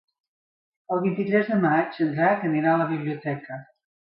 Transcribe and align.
El 0.95 1.03
vint-i-tres 1.03 1.51
de 1.51 1.57
maig 1.67 2.01
en 2.07 2.17
Drac 2.17 2.49
anirà 2.49 2.73
a 2.73 2.81
la 2.85 2.89
biblioteca. 2.97 3.63